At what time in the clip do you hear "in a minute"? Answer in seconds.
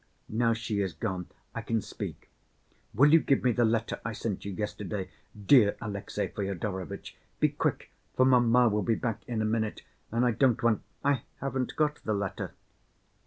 9.27-9.83